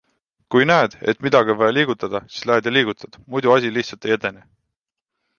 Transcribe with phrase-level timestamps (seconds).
[0.53, 4.15] Kui näed, et midagi on vaja liigutada, siis lähed ja liigutad, muidu asi lihtsalt ei
[4.17, 4.41] edene.